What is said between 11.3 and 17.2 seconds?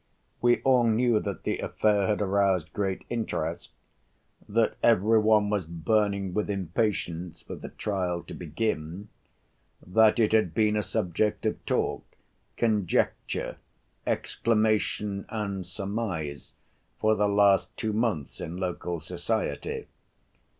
of talk, conjecture, exclamation and surmise for